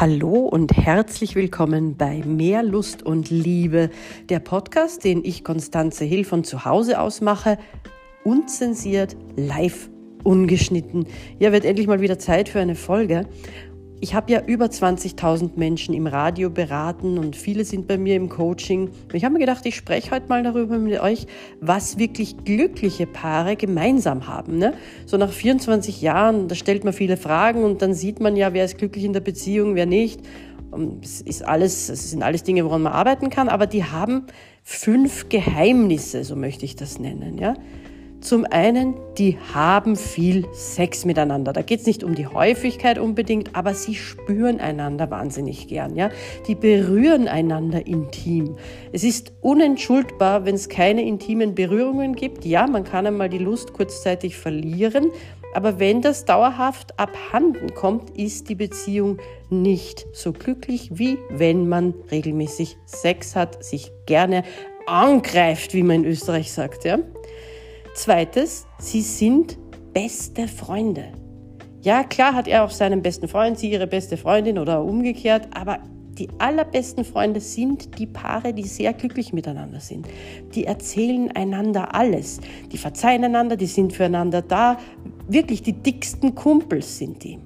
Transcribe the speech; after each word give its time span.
Hallo 0.00 0.46
und 0.46 0.74
herzlich 0.74 1.34
willkommen 1.34 1.94
bei 1.94 2.22
Mehr 2.24 2.62
Lust 2.62 3.02
und 3.02 3.28
Liebe, 3.28 3.90
der 4.30 4.38
Podcast, 4.40 5.04
den 5.04 5.22
ich 5.22 5.44
Konstanze 5.44 6.06
Hill 6.06 6.24
von 6.24 6.42
zu 6.42 6.64
Hause 6.64 6.98
aus 6.98 7.20
mache, 7.20 7.58
unzensiert, 8.24 9.14
live, 9.36 9.90
ungeschnitten. 10.24 11.04
Ja, 11.38 11.52
wird 11.52 11.66
endlich 11.66 11.86
mal 11.86 12.00
wieder 12.00 12.18
Zeit 12.18 12.48
für 12.48 12.60
eine 12.60 12.76
Folge. 12.76 13.28
Ich 14.02 14.14
habe 14.14 14.32
ja 14.32 14.40
über 14.46 14.64
20.000 14.64 15.50
Menschen 15.56 15.92
im 15.94 16.06
Radio 16.06 16.48
beraten 16.48 17.18
und 17.18 17.36
viele 17.36 17.66
sind 17.66 17.86
bei 17.86 17.98
mir 17.98 18.16
im 18.16 18.30
Coaching. 18.30 18.88
Ich 19.12 19.24
habe 19.26 19.34
mir 19.34 19.40
gedacht, 19.40 19.66
ich 19.66 19.76
spreche 19.76 20.10
heute 20.10 20.26
mal 20.28 20.42
darüber 20.42 20.78
mit 20.78 20.98
euch, 21.00 21.26
was 21.60 21.98
wirklich 21.98 22.42
glückliche 22.44 23.06
Paare 23.06 23.56
gemeinsam 23.56 24.26
haben. 24.26 24.56
Ne? 24.56 24.72
So 25.04 25.18
nach 25.18 25.30
24 25.30 26.00
Jahren, 26.00 26.48
da 26.48 26.54
stellt 26.54 26.82
man 26.82 26.94
viele 26.94 27.18
Fragen 27.18 27.62
und 27.62 27.82
dann 27.82 27.92
sieht 27.92 28.20
man 28.20 28.36
ja, 28.36 28.54
wer 28.54 28.64
ist 28.64 28.78
glücklich 28.78 29.04
in 29.04 29.12
der 29.12 29.20
Beziehung, 29.20 29.74
wer 29.74 29.84
nicht. 29.84 30.22
Es 31.02 31.20
ist 31.20 31.44
alles, 31.44 31.90
es 31.90 32.10
sind 32.10 32.22
alles 32.22 32.42
Dinge, 32.42 32.64
woran 32.64 32.80
man 32.80 32.94
arbeiten 32.94 33.28
kann, 33.28 33.50
aber 33.50 33.66
die 33.66 33.84
haben 33.84 34.24
fünf 34.62 35.28
Geheimnisse, 35.28 36.24
so 36.24 36.36
möchte 36.36 36.64
ich 36.64 36.74
das 36.74 36.98
nennen. 36.98 37.36
Ja? 37.36 37.54
Zum 38.20 38.44
einen, 38.44 38.96
die 39.16 39.38
haben 39.54 39.96
viel 39.96 40.46
Sex 40.52 41.06
miteinander. 41.06 41.54
Da 41.54 41.62
geht 41.62 41.80
es 41.80 41.86
nicht 41.86 42.04
um 42.04 42.14
die 42.14 42.26
Häufigkeit 42.26 42.98
unbedingt, 42.98 43.56
aber 43.56 43.72
sie 43.72 43.94
spüren 43.94 44.60
einander 44.60 45.10
wahnsinnig 45.10 45.68
gern. 45.68 45.96
Ja? 45.96 46.10
Die 46.46 46.54
berühren 46.54 47.28
einander 47.28 47.86
intim. 47.86 48.56
Es 48.92 49.04
ist 49.04 49.32
unentschuldbar, 49.40 50.44
wenn 50.44 50.54
es 50.54 50.68
keine 50.68 51.02
intimen 51.02 51.54
Berührungen 51.54 52.14
gibt. 52.14 52.44
Ja, 52.44 52.66
man 52.66 52.84
kann 52.84 53.06
einmal 53.06 53.30
die 53.30 53.38
Lust 53.38 53.72
kurzzeitig 53.72 54.36
verlieren, 54.36 55.10
aber 55.54 55.80
wenn 55.80 56.02
das 56.02 56.26
dauerhaft 56.26 56.98
abhanden 57.00 57.74
kommt, 57.74 58.10
ist 58.10 58.50
die 58.50 58.54
Beziehung 58.54 59.18
nicht 59.48 60.06
so 60.12 60.32
glücklich, 60.32 60.90
wie 60.92 61.18
wenn 61.30 61.68
man 61.68 61.94
regelmäßig 62.10 62.76
Sex 62.84 63.34
hat, 63.34 63.64
sich 63.64 63.90
gerne 64.06 64.44
angreift, 64.86 65.74
wie 65.74 65.82
man 65.82 66.04
in 66.04 66.10
Österreich 66.10 66.52
sagt. 66.52 66.84
Ja? 66.84 66.98
Zweites, 67.94 68.66
sie 68.78 69.02
sind 69.02 69.58
beste 69.92 70.48
Freunde. 70.48 71.06
Ja, 71.82 72.04
klar 72.04 72.34
hat 72.34 72.46
er 72.46 72.64
auch 72.64 72.70
seinen 72.70 73.02
besten 73.02 73.26
Freund, 73.26 73.58
sie 73.58 73.70
ihre 73.70 73.86
beste 73.86 74.16
Freundin 74.16 74.58
oder 74.58 74.82
umgekehrt, 74.84 75.48
aber 75.54 75.80
die 76.18 76.28
allerbesten 76.38 77.04
Freunde 77.04 77.40
sind 77.40 77.98
die 77.98 78.06
Paare, 78.06 78.52
die 78.52 78.64
sehr 78.64 78.92
glücklich 78.92 79.32
miteinander 79.32 79.80
sind. 79.80 80.06
Die 80.54 80.64
erzählen 80.64 81.30
einander 81.32 81.94
alles. 81.94 82.40
Die 82.70 82.78
verzeihen 82.78 83.24
einander, 83.24 83.56
die 83.56 83.66
sind 83.66 83.92
füreinander 83.92 84.42
da. 84.42 84.78
Wirklich 85.28 85.62
die 85.62 85.72
dicksten 85.72 86.34
Kumpels 86.34 86.98
sind 86.98 87.24
die. 87.24 87.38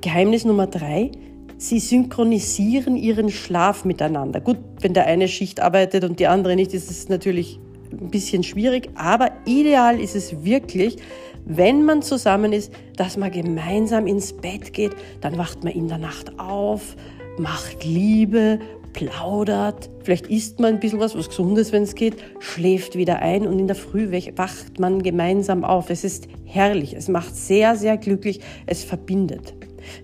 Geheimnis 0.00 0.44
Nummer 0.44 0.66
drei, 0.66 1.10
sie 1.56 1.80
synchronisieren 1.80 2.96
ihren 2.96 3.30
Schlaf 3.30 3.84
miteinander. 3.84 4.40
Gut, 4.40 4.58
wenn 4.80 4.94
der 4.94 5.06
eine 5.06 5.28
Schicht 5.28 5.60
arbeitet 5.60 6.04
und 6.04 6.20
die 6.20 6.26
andere 6.26 6.54
nicht, 6.54 6.72
ist 6.72 6.90
es 6.90 7.08
natürlich 7.08 7.58
ein 7.92 8.10
bisschen 8.10 8.42
schwierig, 8.42 8.90
aber 8.94 9.30
ideal 9.44 10.00
ist 10.00 10.16
es 10.16 10.44
wirklich, 10.44 10.96
wenn 11.44 11.84
man 11.84 12.02
zusammen 12.02 12.52
ist, 12.52 12.72
dass 12.96 13.16
man 13.16 13.30
gemeinsam 13.30 14.06
ins 14.06 14.32
Bett 14.32 14.72
geht, 14.72 14.92
dann 15.20 15.36
wacht 15.36 15.62
man 15.62 15.72
in 15.72 15.88
der 15.88 15.98
Nacht 15.98 16.38
auf, 16.38 16.96
macht 17.38 17.84
Liebe, 17.84 18.60
plaudert, 18.94 19.90
vielleicht 20.02 20.28
isst 20.28 20.60
man 20.60 20.74
ein 20.74 20.80
bisschen 20.80 21.00
was, 21.00 21.16
was 21.16 21.28
Gesundes, 21.28 21.72
wenn 21.72 21.82
es 21.82 21.94
geht, 21.94 22.16
schläft 22.38 22.96
wieder 22.96 23.18
ein 23.18 23.46
und 23.46 23.58
in 23.58 23.66
der 23.66 23.76
Früh 23.76 24.10
wacht 24.36 24.78
man 24.78 25.02
gemeinsam 25.02 25.64
auf. 25.64 25.90
Es 25.90 26.04
ist 26.04 26.28
herrlich, 26.44 26.94
es 26.94 27.08
macht 27.08 27.36
sehr, 27.36 27.76
sehr 27.76 27.98
glücklich, 27.98 28.40
es 28.66 28.84
verbindet. 28.84 29.54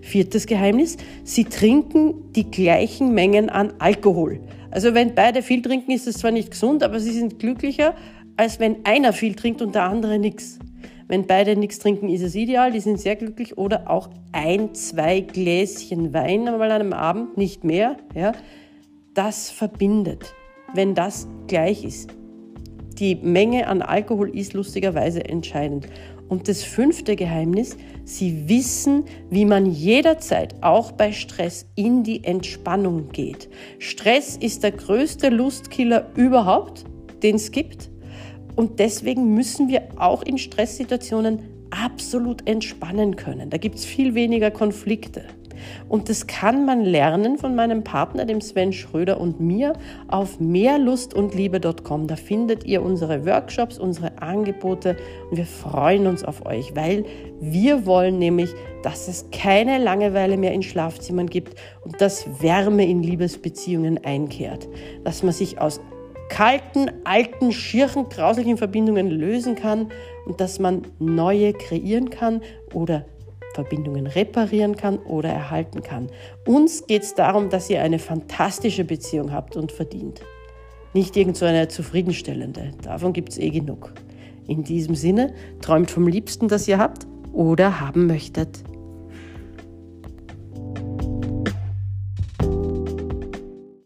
Viertes 0.01 0.45
Geheimnis, 0.45 0.97
sie 1.23 1.45
trinken 1.45 2.31
die 2.33 2.51
gleichen 2.51 3.15
Mengen 3.15 3.49
an 3.49 3.73
Alkohol. 3.79 4.39
Also 4.71 4.93
wenn 4.93 5.13
beide 5.13 5.41
viel 5.43 5.61
trinken, 5.61 5.91
ist 5.91 6.07
es 6.07 6.17
zwar 6.17 6.31
nicht 6.31 6.51
gesund, 6.51 6.81
aber 6.81 6.99
sie 6.99 7.11
sind 7.11 7.39
glücklicher, 7.39 7.93
als 8.37 8.59
wenn 8.59 8.85
einer 8.85 9.13
viel 9.13 9.35
trinkt 9.35 9.61
und 9.61 9.75
der 9.75 9.83
andere 9.83 10.17
nichts. 10.17 10.57
Wenn 11.07 11.27
beide 11.27 11.57
nichts 11.57 11.79
trinken, 11.79 12.07
ist 12.07 12.21
es 12.21 12.35
ideal, 12.35 12.71
die 12.71 12.79
sind 12.79 12.97
sehr 12.99 13.17
glücklich. 13.17 13.57
Oder 13.57 13.89
auch 13.89 14.09
ein, 14.31 14.73
zwei 14.73 15.19
Gläschen 15.19 16.13
Wein 16.13 16.47
einmal 16.47 16.71
an 16.71 16.81
einem 16.81 16.93
Abend, 16.93 17.37
nicht 17.37 17.65
mehr. 17.65 17.97
Ja, 18.15 18.31
das 19.13 19.51
verbindet, 19.51 20.33
wenn 20.73 20.95
das 20.95 21.27
gleich 21.47 21.83
ist. 21.83 22.20
Die 23.01 23.15
Menge 23.15 23.65
an 23.65 23.81
Alkohol 23.81 24.29
ist 24.29 24.53
lustigerweise 24.53 25.25
entscheidend. 25.25 25.87
Und 26.29 26.47
das 26.47 26.61
fünfte 26.61 27.15
Geheimnis, 27.15 27.75
sie 28.05 28.47
wissen, 28.47 29.05
wie 29.31 29.43
man 29.43 29.65
jederzeit, 29.65 30.53
auch 30.61 30.91
bei 30.91 31.11
Stress, 31.11 31.65
in 31.73 32.03
die 32.03 32.23
Entspannung 32.23 33.09
geht. 33.09 33.49
Stress 33.79 34.37
ist 34.37 34.61
der 34.61 34.73
größte 34.73 35.29
Lustkiller 35.29 36.11
überhaupt, 36.15 36.85
den 37.23 37.37
es 37.37 37.51
gibt. 37.51 37.89
Und 38.55 38.77
deswegen 38.79 39.33
müssen 39.33 39.67
wir 39.67 39.81
auch 39.97 40.21
in 40.21 40.37
Stresssituationen 40.37 41.39
absolut 41.71 42.47
entspannen 42.47 43.15
können. 43.15 43.49
Da 43.49 43.57
gibt 43.57 43.77
es 43.77 43.85
viel 43.85 44.13
weniger 44.13 44.51
Konflikte. 44.51 45.23
Und 45.89 46.09
das 46.09 46.27
kann 46.27 46.65
man 46.65 46.83
lernen 46.83 47.37
von 47.37 47.55
meinem 47.55 47.83
Partner, 47.83 48.25
dem 48.25 48.41
Sven 48.41 48.73
Schröder 48.73 49.19
und 49.19 49.39
mir 49.39 49.73
auf 50.07 50.39
mehrlustundliebe.com. 50.39 52.07
Da 52.07 52.15
findet 52.15 52.63
ihr 52.65 52.81
unsere 52.81 53.25
Workshops, 53.25 53.77
unsere 53.77 54.21
Angebote 54.21 54.97
und 55.29 55.37
wir 55.37 55.45
freuen 55.45 56.07
uns 56.07 56.23
auf 56.23 56.45
euch, 56.45 56.75
weil 56.75 57.05
wir 57.39 57.85
wollen 57.85 58.19
nämlich, 58.19 58.51
dass 58.83 59.07
es 59.07 59.25
keine 59.31 59.77
Langeweile 59.77 60.37
mehr 60.37 60.53
in 60.53 60.63
Schlafzimmern 60.63 61.27
gibt 61.27 61.55
und 61.83 61.99
dass 62.01 62.41
Wärme 62.41 62.85
in 62.87 63.03
Liebesbeziehungen 63.03 64.03
einkehrt. 64.03 64.67
Dass 65.03 65.23
man 65.23 65.33
sich 65.33 65.59
aus 65.59 65.79
kalten, 66.31 66.89
alten, 67.03 67.51
schirchen, 67.51 68.07
grauslichen 68.07 68.57
Verbindungen 68.57 69.09
lösen 69.09 69.55
kann 69.55 69.91
und 70.25 70.39
dass 70.39 70.59
man 70.59 70.83
neue 70.97 71.51
kreieren 71.51 72.09
kann 72.09 72.41
oder 72.73 73.05
Verbindungen 73.53 74.07
reparieren 74.07 74.75
kann 74.75 74.97
oder 74.99 75.29
erhalten 75.29 75.81
kann. 75.83 76.07
Uns 76.45 76.85
geht 76.87 77.03
es 77.03 77.15
darum, 77.15 77.49
dass 77.49 77.69
ihr 77.69 77.81
eine 77.81 77.99
fantastische 77.99 78.83
Beziehung 78.83 79.31
habt 79.31 79.55
und 79.55 79.71
verdient. 79.71 80.21
Nicht 80.93 81.15
irgend 81.15 81.37
so 81.37 81.45
eine 81.45 81.67
zufriedenstellende. 81.67 82.71
Davon 82.83 83.13
gibt 83.13 83.29
es 83.29 83.37
eh 83.37 83.49
genug. 83.49 83.93
In 84.47 84.63
diesem 84.63 84.95
Sinne, 84.95 85.33
träumt 85.61 85.91
vom 85.91 86.07
Liebsten, 86.07 86.47
das 86.47 86.67
ihr 86.67 86.77
habt 86.77 87.07
oder 87.31 87.79
haben 87.79 88.07
möchtet. 88.07 88.63